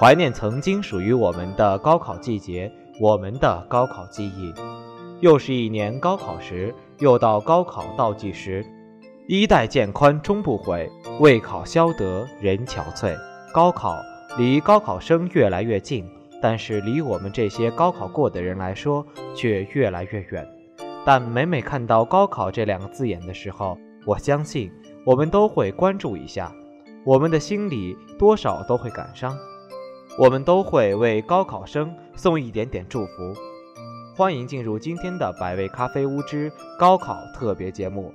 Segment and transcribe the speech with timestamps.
[0.00, 4.50] 怀念曾经属于我们的高考季节，我们的高考记忆。
[5.20, 8.64] 又是一年高考时，又到高考倒计时。
[9.28, 13.14] 衣带渐宽终不悔，为考消得人憔悴。
[13.52, 13.94] 高考
[14.38, 16.08] 离高考生越来越近，
[16.40, 19.06] 但是离我们这些高考过的人来说，
[19.36, 20.48] 却越来越远。
[21.04, 24.72] 但每每看到高考这两个字眼的时候，我相信
[25.04, 26.50] 我们都会关注一下，
[27.04, 29.36] 我们的心里多少都会感伤，
[30.18, 33.34] 我们都会为高考生送一点点祝福。
[34.16, 38.12] 欢迎进入今天的百味咖啡屋之高考特别节目。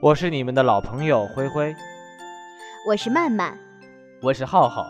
[0.00, 1.74] 我是你们的老朋友灰灰，
[2.86, 3.58] 我是曼曼，
[4.22, 4.86] 我是浩浩。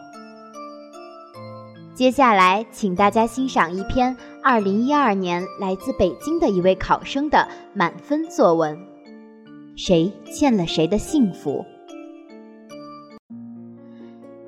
[1.95, 8.77] 接下来，请大家欣赏一篇二零一二年来自北京的一位考生的满分作文：
[9.77, 11.65] 谁欠了谁的幸福？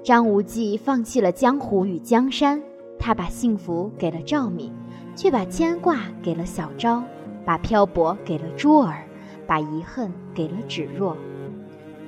[0.07, 2.63] 张无忌放弃了江湖与江山，
[2.97, 4.73] 他把幸福给了赵敏，
[5.17, 7.03] 却把牵挂给了小昭，
[7.45, 9.03] 把漂泊给了珠儿。
[9.49, 11.17] 把遗恨给了芷若，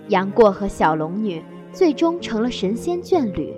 [0.08, 3.52] 杨过和小龙女最终成了神仙眷侣。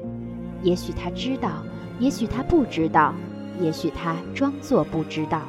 [0.63, 1.63] 也许他知道，
[1.99, 3.15] 也许他不知道，
[3.61, 5.43] 也许他装作不知道。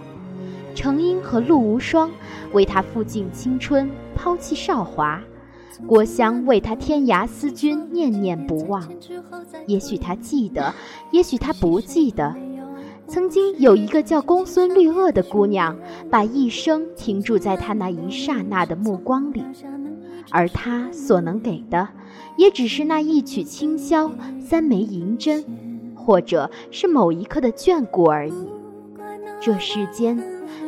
[0.75, 2.11] 程英和陆无双
[2.51, 5.21] 为他付尽青春，抛弃韶华；
[5.87, 8.87] 郭襄为他天涯思君，念念不忘。
[9.67, 10.73] 也许他记得，
[11.11, 12.35] 也许他不记得。
[13.07, 15.77] 曾经有一个叫公孙绿萼的姑娘，
[16.09, 19.43] 把一生停驻在他那一刹那的目光里，
[20.29, 21.89] 而他所能给的，
[22.37, 25.43] 也只是那一曲清箫、三枚银针，
[25.93, 28.49] 或者是某一刻的眷顾而已。
[29.41, 30.23] 这世间，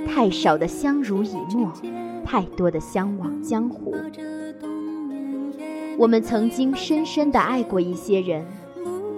[0.06, 1.72] 太少的相濡以沫，
[2.26, 3.96] 太多的相忘江湖。
[5.98, 8.46] 我们曾经深深地爱过一些人，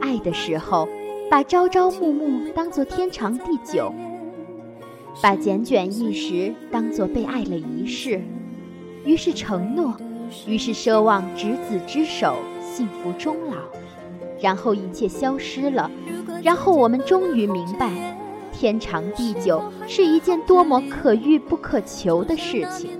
[0.01, 0.87] 爱的时候。
[1.27, 3.91] 把朝朝暮暮当作天长地久，
[5.23, 8.21] 把缱绻一时当作被爱了一世，
[9.03, 9.95] 于是承诺，
[10.45, 13.55] 于是奢望执子之手，幸福终老，
[14.39, 15.89] 然后一切消失了，
[16.43, 17.91] 然后我们终于明白，
[18.53, 22.91] 天长地久是一件多么可遇不可求的事情，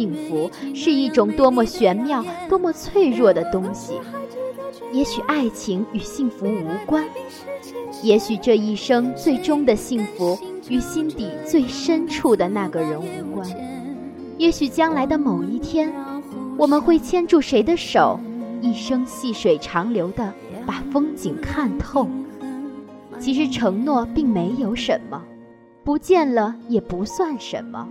[0.00, 4.00] 幸福是一种多么玄妙、多么脆弱的东西。
[4.92, 7.04] 也许爱情与幸福无关，
[8.02, 10.38] 也许这一生最终的幸福
[10.70, 13.46] 与心底最深处的那个人无关，
[14.38, 15.92] 也许将来的某一天，
[16.56, 18.18] 我们会牵住谁的手，
[18.62, 20.32] 一生细水长流的
[20.66, 22.08] 把风景看透。
[23.18, 25.22] 其实承诺并没有什么，
[25.84, 27.86] 不见了也不算什么，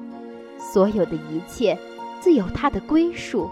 [0.57, 1.77] 所有的一切
[2.19, 3.49] 自有它的归宿。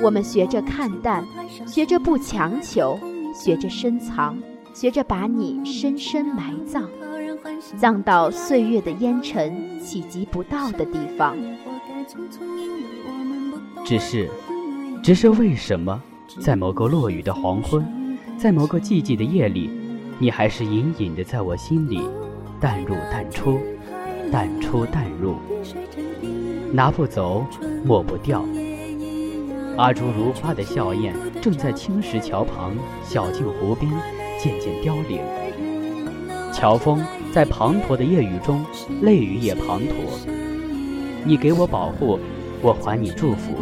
[0.00, 1.24] 我们学着看淡，
[1.66, 2.98] 学着不强求，
[3.34, 4.38] 学着深藏，
[4.72, 6.88] 学着把你深深埋葬，
[7.76, 11.36] 葬到岁月的烟尘企及不到的地方。
[13.84, 14.30] 只是，
[15.02, 16.00] 只是为什么，
[16.40, 17.84] 在某个落雨的黄昏，
[18.38, 19.68] 在某个寂寂的夜里，
[20.20, 22.00] 你还是隐隐的在我心里，
[22.60, 23.58] 淡入淡出，
[24.30, 25.34] 淡出淡入，
[26.72, 27.44] 拿不走，
[27.84, 28.44] 抹不掉。
[29.76, 33.90] 阿朱如花的笑靥正在青石桥旁、小径湖边
[34.38, 35.20] 渐渐凋零。
[36.52, 38.64] 乔峰在滂沱的夜雨中，
[39.00, 40.28] 泪雨也滂沱。
[41.24, 42.18] 你给我保护，
[42.60, 43.54] 我还你祝福。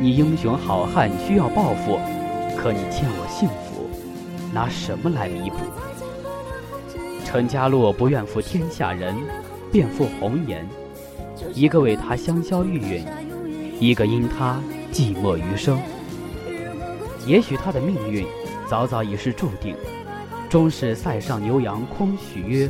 [0.00, 1.98] 你英雄好汉需要报复，
[2.56, 3.88] 可你欠我幸福，
[4.52, 5.56] 拿什么来弥补？
[7.24, 9.14] 陈家洛不愿负天下人，
[9.72, 10.66] 便负红颜。
[11.54, 13.02] 一个为他香消玉殒，
[13.80, 14.60] 一个因他。
[14.92, 15.80] 寂寞余生，
[17.24, 18.26] 也许他的命运
[18.68, 19.76] 早早已是注定，
[20.48, 22.68] 终是塞上牛羊空许约，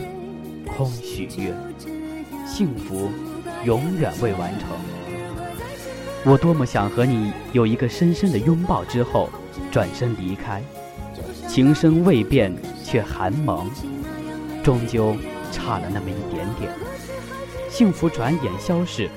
[0.76, 1.54] 空许约，
[2.46, 3.08] 幸福
[3.64, 4.68] 永远未完成。
[6.26, 9.30] 我多么想和你有一个深深的拥抱，之后
[9.72, 10.62] 转身离开，
[11.48, 12.54] 情深未变
[12.84, 13.70] 却寒盟，
[14.62, 15.16] 终究
[15.50, 16.70] 差了那么一点点，
[17.70, 19.08] 幸福转眼消逝，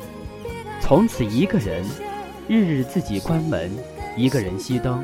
[0.83, 1.81] 从此一个人。
[2.45, 3.71] 日日自己关门，
[4.17, 5.01] 一个人熄灯，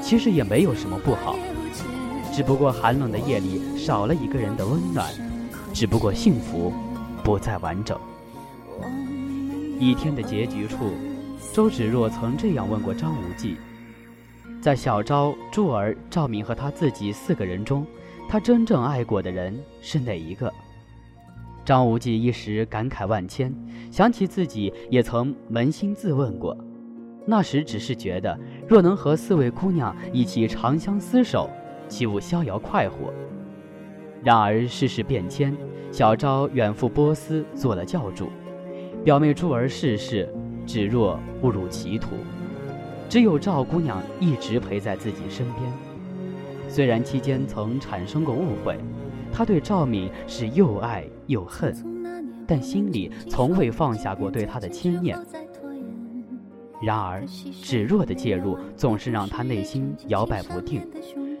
[0.00, 1.34] 其实也没有什么不好。
[2.32, 5.12] 只不过寒冷的夜里少了一个人的温暖，
[5.74, 6.72] 只不过幸福
[7.24, 7.98] 不再完整。
[9.80, 10.92] 一天的结局处，
[11.52, 13.56] 周芷若曾这样问过张无忌：
[14.62, 17.84] 在小昭、柱儿、赵敏和他自己四个人中，
[18.28, 20.54] 他真正爱过的人是哪一个？
[21.64, 23.54] 张无忌一时感慨万千，
[23.90, 26.56] 想起自己也曾扪心自问过，
[27.26, 31.48] 那时只是觉得，若能和四位姑娘一起长相厮守，
[31.88, 33.12] 岂不逍遥快活？
[34.22, 35.56] 然而世事变迁，
[35.92, 38.30] 小昭远赴波斯做了教主，
[39.04, 40.28] 表妹珠儿逝世，
[40.66, 42.16] 芷若误入歧途，
[43.08, 45.72] 只有赵姑娘一直陪在自己身边。
[46.68, 48.78] 虽然期间曾产生过误会，
[49.32, 51.74] 他对赵敏是又爱又恨，
[52.46, 55.18] 但心里从未放下过对她的牵念。
[56.82, 60.80] 然而，芷若的介入总是让他内心摇摆不定，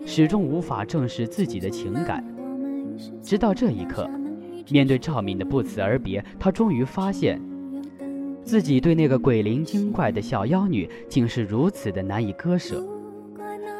[0.04, 2.22] 始终无法正视自己的情感。
[3.22, 4.06] 直到这一刻，
[4.68, 7.40] 面对赵敏的不辞而别，他终于发现，
[8.44, 12.84] 自己对那个鬼灵精怪的小妖女竟是如此的难以割舍。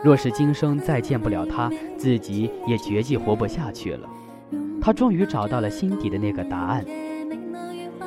[0.02, 4.08] 若是今生再见不了他，自己也绝迹活不下去了。
[4.80, 6.84] 他终于找到了心底的那个答案。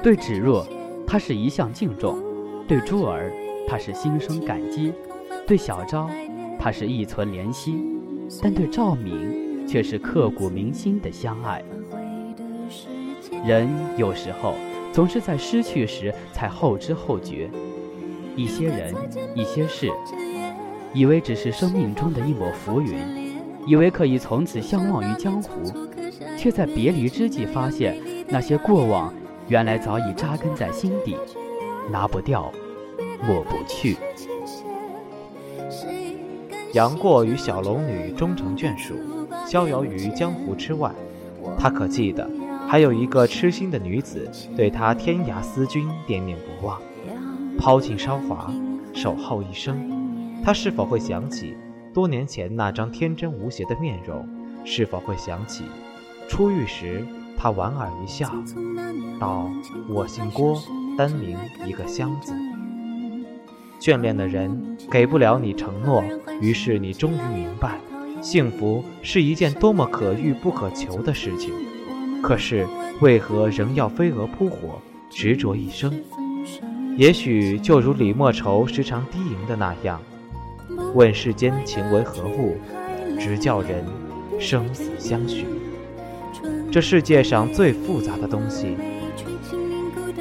[0.02, 0.66] 对芷若，
[1.06, 2.16] 他是一向敬重；
[2.68, 3.32] 对珠儿，
[3.68, 4.92] 他是心生感激；
[5.48, 6.10] 对小昭，
[6.60, 7.74] 他是一存怜惜；
[8.42, 9.42] 但对赵敏。
[9.66, 11.64] 却是刻骨铭心的相爱。
[13.46, 13.68] 人
[13.98, 14.56] 有时候
[14.92, 17.50] 总是在失去时才后知后觉，
[18.36, 18.94] 一些人、
[19.34, 19.90] 一些事，
[20.94, 22.96] 以为只是生命中的一抹浮云，
[23.66, 25.50] 以为可以从此相忘于江湖，
[26.38, 27.98] 却在别离之际发现，
[28.28, 29.14] 那些过往
[29.48, 31.18] 原来早已扎根在心底，
[31.92, 32.52] 拿不掉，
[33.28, 33.98] 抹不去。
[36.74, 38.96] 杨过与小龙女终成眷属。
[39.46, 40.90] 逍遥于江湖之外，
[41.60, 42.28] 他可记得
[42.68, 46.80] 还有一个痴心的女子对他天涯思君，念念不忘，
[47.60, 48.52] 抛尽韶华，
[48.94, 49.93] 守候一生。
[50.44, 51.56] 他是否会想起
[51.94, 54.28] 多年前那张天真无邪的面容？
[54.66, 55.64] 是否会想起
[56.28, 57.06] 出狱时
[57.38, 58.30] 他莞尔一笑，
[59.20, 59.50] 道
[59.90, 60.62] ：“我姓郭，
[60.98, 62.34] 单名一个香字。”
[63.80, 66.04] 眷恋的人给不了你承诺，
[66.42, 67.80] 于是你终于明白。
[68.22, 71.54] 幸福是一件多么可遇不可求的事情，
[72.22, 72.66] 可是
[73.02, 75.94] 为何仍要飞蛾扑火，执着一生？
[76.98, 80.02] 也许就如李莫愁时常低吟的那样
[80.94, 82.58] ：“问世间情为何物，
[83.20, 83.86] 直叫人
[84.40, 85.46] 生死相许。”
[86.72, 88.78] 这世界上最复杂的东西，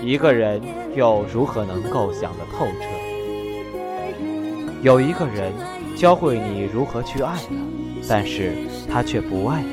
[0.02, 0.60] 一个人
[0.94, 2.88] 又如何能够想得透彻？
[4.82, 5.52] 有一个人
[5.96, 7.40] 教会你如何去爱了。
[8.08, 8.52] 但是
[8.90, 9.68] 他却不爱你。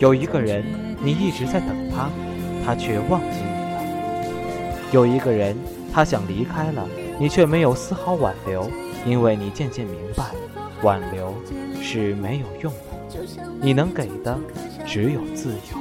[0.00, 0.64] 有一个人，
[1.00, 2.10] 你一直在等他，
[2.66, 3.84] 他却忘记你了。
[4.90, 5.56] 有一个人，
[5.92, 6.84] 他想离开了，
[7.20, 8.68] 你却没有丝毫挽留，
[9.06, 10.24] 因为你渐渐明白，
[10.82, 11.34] 挽留
[11.82, 13.18] 是没有用的。
[13.60, 14.38] 你能给的
[14.86, 15.78] 只有自由。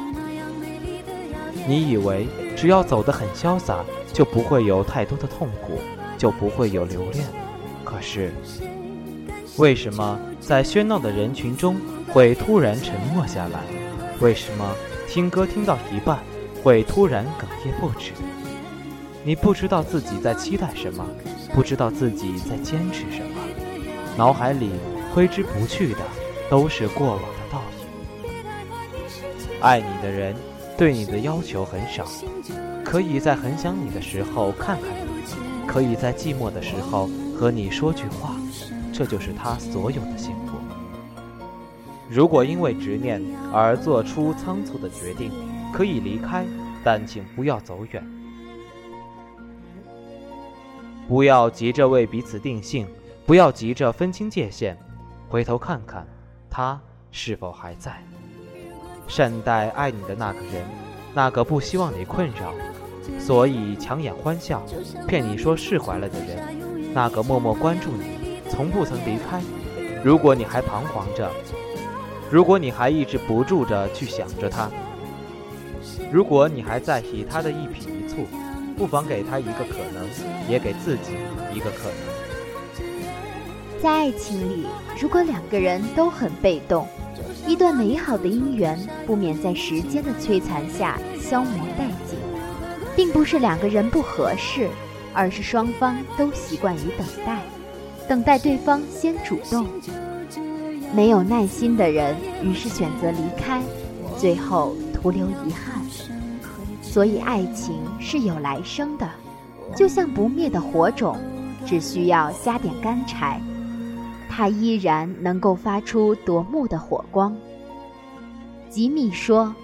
[1.68, 5.80] 你以为只要走得很潇洒，就不会有太多的痛苦，
[6.18, 7.26] 就不会有留恋。
[7.84, 8.32] 可是。
[9.58, 11.76] 为什么在喧闹的人群中
[12.08, 13.60] 会突然沉默下来？
[14.22, 14.74] 为什么
[15.08, 16.18] 听歌听到一半
[16.64, 18.12] 会突然哽咽不止？
[19.26, 21.06] 你不知道自己在期待什么，
[21.54, 23.42] 不知道自己在坚持什么，
[24.18, 24.72] 脑海里
[25.14, 26.00] 挥之不去的
[26.50, 28.34] 都是过往的倒影。
[29.60, 30.36] 爱你的人
[30.78, 32.06] 对你的要求很少，
[32.84, 38.36] 可以在很想你的时候看看你，可以在寂寞的时候和你说句话。
[38.94, 40.58] 这就是他所有的幸福。
[42.10, 43.22] 如果因为执念
[43.54, 45.32] 而做出仓促的决定，
[45.74, 46.46] 可以离开，
[46.84, 48.21] 但请不要走远。
[51.12, 52.88] 不要急着为彼此定性，
[53.26, 54.78] 不要急着分清界限，
[55.28, 56.08] 回头看看
[56.50, 56.80] 他
[57.12, 58.02] 是否还在。
[59.10, 60.66] 善待爱你的那个人，
[61.14, 62.54] 那个不希望你困扰，
[63.20, 64.64] 所以强颜欢笑，
[65.06, 68.40] 骗你说释怀了的人，那个默默关注你。
[68.50, 69.42] 从不曾离开。
[70.06, 71.30] 如果你还彷徨着，
[72.32, 74.70] 如果你还抑制不住着去想着他，
[76.10, 78.26] 如果你还在意他的一颦一蹙，
[78.78, 80.08] 不妨给他一个可能，
[80.50, 81.14] 也给自己
[81.54, 81.94] 一个可能。
[83.82, 84.66] 在爱情里，
[85.00, 86.88] 如果两个人都很被动，
[87.48, 92.20] 一段美好的姻缘不免在时间的摧残下消磨殆尽。
[92.94, 94.70] 并不是两个人不合适，
[95.14, 97.40] 而是双方都习惯于等待。
[98.08, 99.66] 等待对方先主动，
[100.94, 102.14] 没有耐心的人，
[102.44, 103.62] 于是选择离开，
[104.18, 105.82] 最后徒留遗憾。
[106.92, 109.10] 所以，爱情是有来生的，
[109.74, 111.18] 就像不灭的火种，
[111.66, 113.40] 只需要加点干柴，
[114.30, 117.34] 它依然能够发出夺目的火光。
[118.70, 119.56] 吉米说：“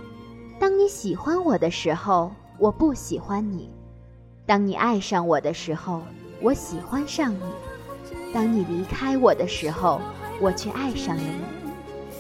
[0.58, 3.70] 当你喜欢我的时候，我不喜欢你；
[4.46, 6.02] 当你爱上我的时候，
[6.42, 7.42] 我喜欢上你。”
[8.34, 10.00] 当你离开我的时候，
[10.40, 11.24] 我却爱上你。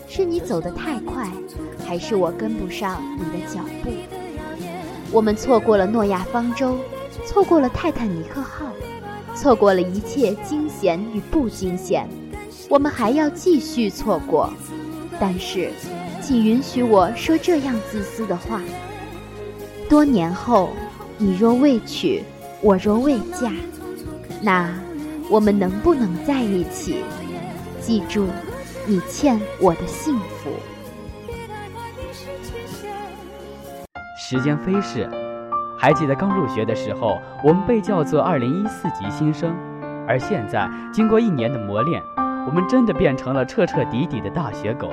[0.10, 1.30] 是你走得太快，
[1.86, 3.92] 还是我跟不上你的脚步？
[5.12, 6.78] 我们错过了诺亚方舟，
[7.26, 8.66] 错过了泰坦尼克号，
[9.34, 12.08] 错过了一切惊险与不惊险。
[12.70, 14.52] 我们还要继续错过，
[15.20, 15.72] 但是，
[16.22, 18.62] 请允许我说这样自私的话：
[19.90, 20.72] 多年后，
[21.18, 22.22] 你若未娶，
[22.62, 23.54] 我若未嫁，
[24.42, 24.70] 那
[25.30, 27.04] 我们能不能在一起？
[27.82, 28.28] 记住，
[28.86, 30.37] 你欠我的幸福。
[34.30, 35.10] 时间飞逝，
[35.80, 39.56] 还记得刚入学的时候，我们被叫做二零一四级新生，
[40.06, 42.04] 而现在经过一年的磨练，
[42.46, 44.90] 我们真的变成了彻彻底底的大学狗。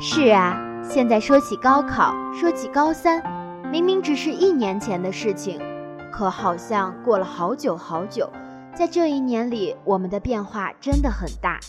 [0.00, 3.22] 是啊，现在说起高考，说起高三，
[3.70, 5.60] 明明只是一年前的事情，
[6.10, 8.30] 可好像过了好久好久。
[8.74, 11.60] 在这一年里，我们的变化真的很大。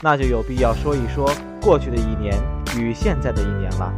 [0.00, 1.28] 那就有必要说一说
[1.60, 2.32] 过去的一年
[2.78, 3.92] 与现在的一年了。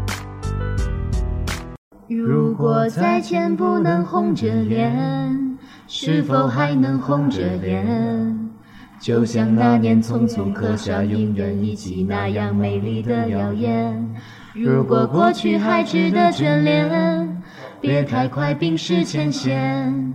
[2.11, 8.51] 如果再见不能红着脸，是否还能红着脸？
[8.99, 14.13] 就像那年匆匆刻下永远一起那样美丽的谣言。
[14.55, 17.43] 如果过去还值得眷恋，
[17.81, 20.13] 别太快冰释前嫌。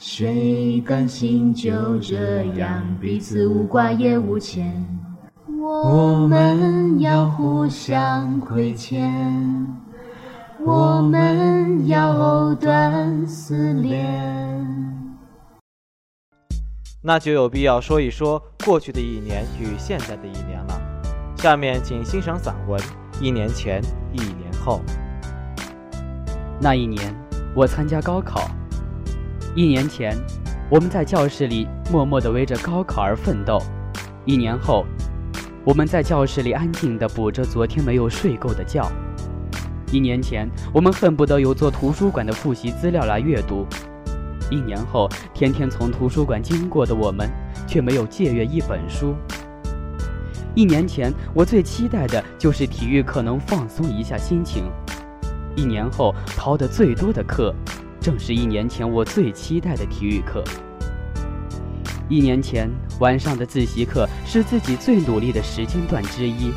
[0.00, 4.84] 谁甘心就这样彼此无挂也无牵？
[5.60, 9.66] 我们要互相亏欠，
[10.66, 13.96] 我们要藕断丝连。
[17.00, 20.80] 那就有必要说一说过去的一年与现在的一年了。
[21.36, 22.80] 下面请欣赏散文
[23.20, 23.80] 《一年前，
[24.12, 24.80] 一年后》。
[26.60, 27.14] 那一年，
[27.54, 28.50] 我参加高考。
[29.54, 30.16] 一年前，
[30.68, 33.60] 我们在教室里默默地为着高考而奋斗；
[34.24, 34.84] 一年后，
[35.64, 38.82] 我们在教室里安静地补着昨天没有睡够的觉；
[39.92, 43.64] 一年前，我们恨不得有座图书馆的复习资料来阅读；
[44.50, 47.30] 一年后，天天从图书馆经过的我们，
[47.68, 49.14] 却没有借阅一本书。
[50.54, 54.64] 一年前，我最期待的就是体育课能放松一下心情；
[55.54, 57.54] 一年后，逃得最多的课。
[58.00, 60.42] 正是一年前我最期待的体育课。
[62.08, 66.52] 一年前晚上的自习课是自己最努力的时间段之一，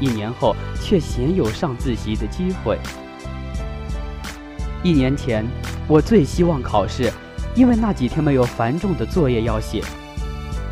[0.00, 2.78] 一年后却鲜有上自习的机会。
[4.82, 5.44] 一年前
[5.86, 7.12] 我最希望考试，
[7.54, 9.82] 因为那几天没有繁重的作业要写。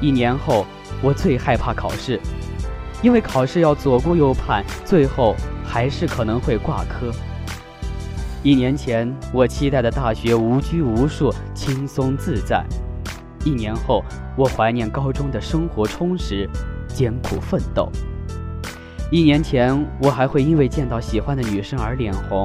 [0.00, 0.64] 一年后
[1.02, 2.20] 我最害怕考试，
[3.02, 7.10] 因为考试要左顾右盼，最后还是可能会挂科。
[8.42, 12.62] 一年前，我期待的大学无拘无束、轻松自在；
[13.44, 14.04] 一年后，
[14.36, 16.48] 我怀念高中的生活充实、
[16.86, 17.90] 艰苦奋斗。
[19.08, 22.44] 一年前，我还会因为见到喜欢的女生而脸红；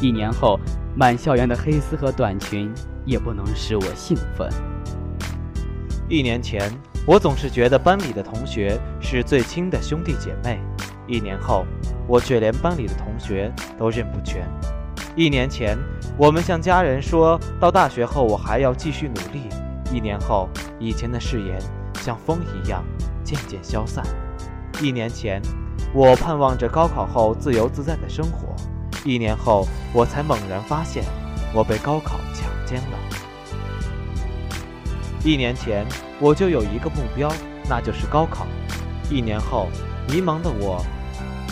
[0.00, 0.58] 一年后，
[0.96, 2.72] 满校园的黑丝和短裙
[3.04, 4.48] 也不能使我兴奋。
[6.08, 6.68] 一年前，
[7.06, 10.58] 我总是觉得班里的同学是最亲的兄弟姐妹；
[11.06, 11.64] 一年后，
[12.08, 14.44] 我却连班里的同学都认不全。
[15.14, 15.78] 一年前，
[16.18, 19.48] 我们向家人说到大学后我还要继续努力。
[19.92, 20.48] 一年后，
[20.80, 21.60] 以前的誓言
[22.00, 22.84] 像风一样
[23.22, 24.04] 渐渐消散。
[24.82, 25.40] 一年前，
[25.92, 28.54] 我盼望着高考后自由自在的生活。
[29.04, 31.04] 一年后，我才猛然发现，
[31.54, 32.98] 我被高考强奸了。
[35.24, 35.86] 一年前，
[36.20, 37.32] 我就有一个目标，
[37.68, 38.46] 那就是高考。
[39.10, 39.68] 一年后，
[40.08, 40.84] 迷茫的我。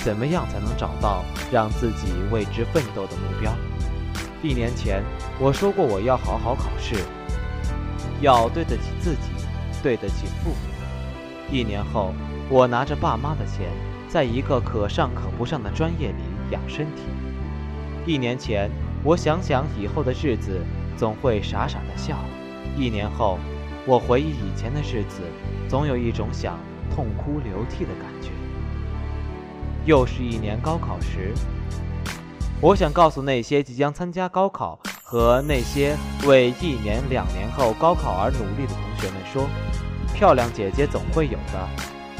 [0.04, 3.50] 怎么样才能找到让自己为之奋斗的目标？
[4.42, 5.02] 一年前
[5.40, 6.96] 我说过我要好好考试，
[8.20, 9.30] 要对得起自己，
[9.82, 10.56] 对得起父母。
[11.50, 12.12] 一年后
[12.50, 13.70] 我拿着爸妈的钱，
[14.14, 17.02] 在一个可上可不上的专业里养身体。
[18.06, 18.70] 一年前
[19.02, 20.60] 我想想以后的日子，
[20.96, 22.16] 总会傻傻的笑。
[22.78, 23.40] 一年后
[23.84, 25.22] 我回忆以前的日子，
[25.68, 26.60] 总有一种想
[26.94, 28.30] 痛哭流涕的感觉。
[29.84, 31.34] 又是一年高考时，
[32.60, 39.48] 我想告诉那些即将参加高考和那些为一年、两年后高考而努力的同学们说：
[40.14, 41.68] 漂亮姐姐总会有的，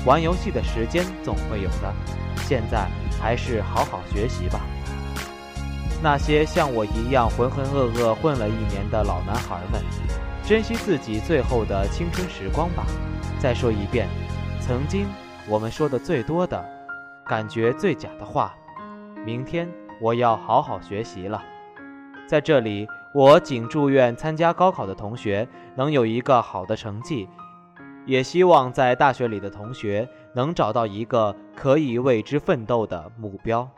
[0.05, 1.93] 玩游戏的时间总会有的，
[2.47, 2.87] 现在
[3.21, 4.61] 还是好好学习吧。
[6.03, 9.83] 那些像我一样浑浑噩噩混了一年的老男孩们，
[10.45, 12.85] 珍惜自己最后的青春时光吧。
[13.39, 14.07] 再说一遍，
[14.61, 15.07] 曾经
[15.49, 16.63] 我们说的最多的。
[17.27, 18.55] 感觉最假的话，
[19.25, 19.67] 明天
[19.99, 21.43] 我要好好学习了。
[22.29, 27.27] 在这里，我仅祝愿参加高考的同学能有一个好的成绩，
[28.07, 33.69] 也希望在大学里的同学能找到一个可以为之奋斗的目标。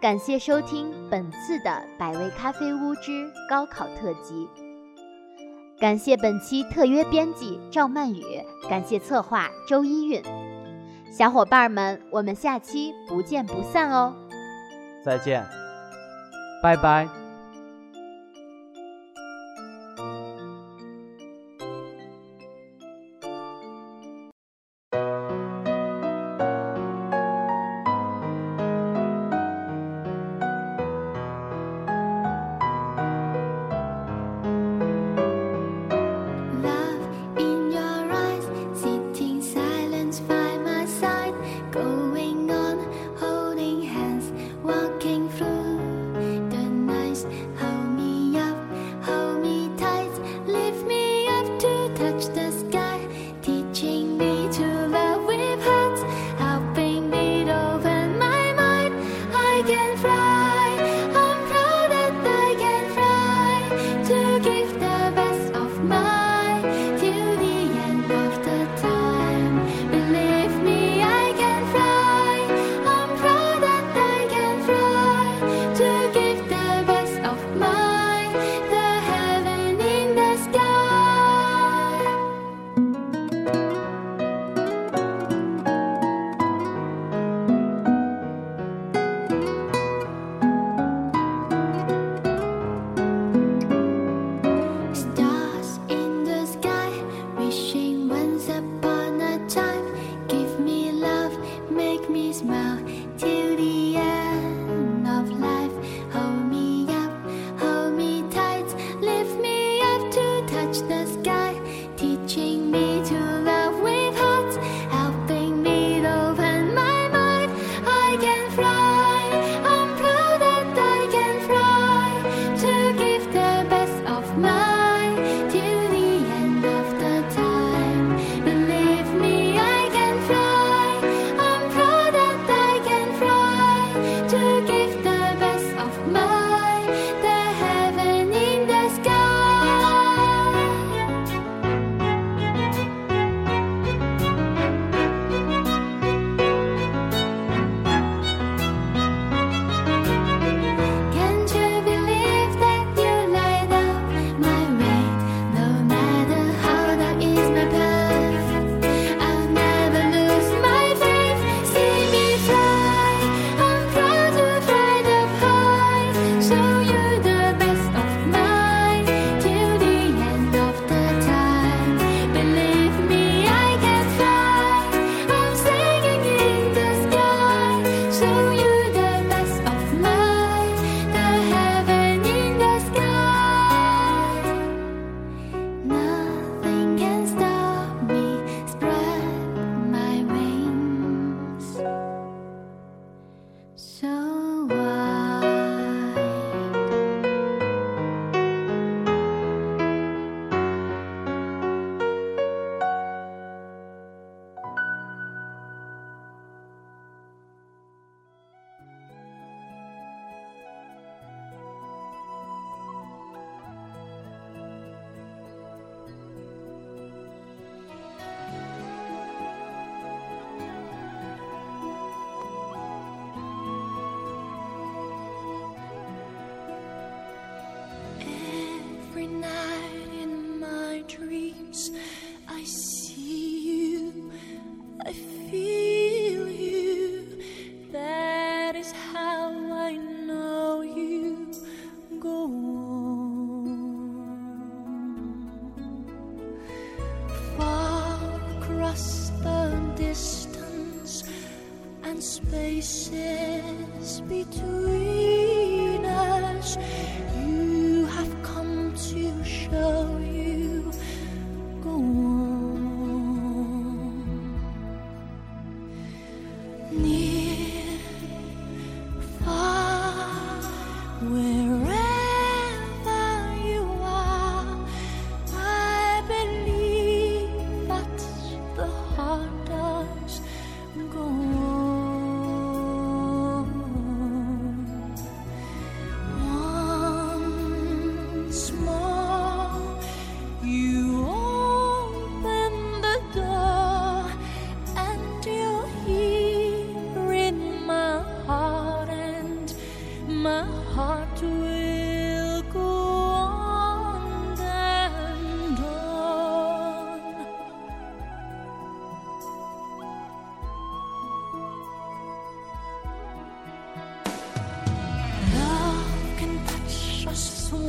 [0.00, 4.48] 感谢收听本次的百味咖啡屋之高考特辑。
[5.80, 8.22] 感谢本期特约编辑赵曼宇，
[8.68, 10.22] 感谢策划周一韵。
[11.10, 14.14] 小伙伴们，我们下期不见不散哦！
[15.04, 15.44] 再见，
[16.62, 17.17] 拜拜。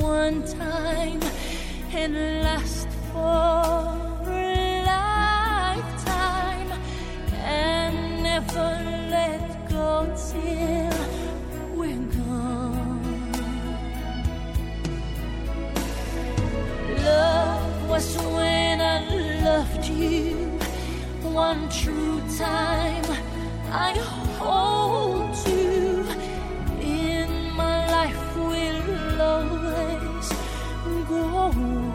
[0.10, 1.22] One time
[1.94, 6.72] and last for a lifetime
[7.44, 8.70] and never
[9.16, 10.98] let go till
[11.78, 13.32] we're gone.
[17.06, 19.00] Love was when I
[19.50, 20.36] loved you
[21.22, 23.06] one true time.
[23.72, 23.92] I
[24.40, 25.36] hold
[31.10, 31.89] 过午。